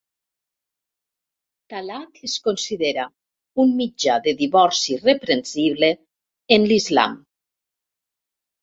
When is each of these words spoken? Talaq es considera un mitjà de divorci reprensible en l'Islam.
Talaq 1.73 2.17
es 2.29 2.39
considera 2.49 3.05
un 3.65 3.77
mitjà 3.83 4.17
de 4.29 4.35
divorci 4.41 4.99
reprensible 5.05 5.95
en 6.59 6.69
l'Islam. 6.75 7.17